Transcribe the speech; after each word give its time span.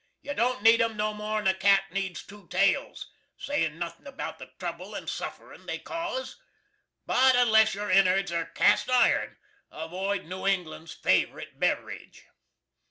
You 0.23 0.33
don't 0.33 0.63
need 0.63 0.81
'em 0.81 0.97
no 0.97 1.13
more'n 1.13 1.45
a 1.45 1.53
cat 1.53 1.91
needs 1.91 2.23
2 2.23 2.47
tales, 2.47 3.11
sayin 3.37 3.77
nothin 3.77 4.07
abowt 4.07 4.39
the 4.39 4.47
trubble 4.59 4.95
and 4.95 5.07
sufferin 5.07 5.67
they 5.67 5.77
cawse. 5.77 6.37
But 7.05 7.35
unless 7.35 7.75
your 7.75 7.91
inards 7.91 8.31
air 8.31 8.47
cast 8.47 8.89
iron, 8.89 9.37
avoid 9.69 10.25
New 10.25 10.47
England's 10.47 10.93
favorite 10.95 11.59
Bevrige. 11.59 12.23